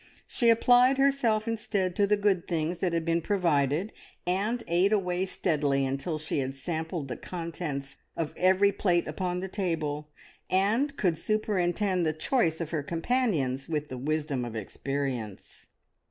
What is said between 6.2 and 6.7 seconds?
had